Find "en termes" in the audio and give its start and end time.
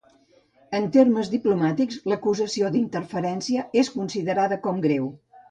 0.77-1.29